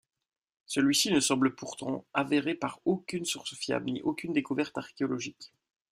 Celui-ci 0.65 1.11
ne 1.11 1.19
semble 1.19 1.53
pourtant 1.53 2.07
avéré 2.15 2.55
par 2.55 2.79
aucune 2.85 3.23
source 3.25 3.53
fiable 3.53 3.91
ni 3.91 4.01
aucune 4.01 4.33
découverte 4.33 4.75
archéologique. 4.79 5.53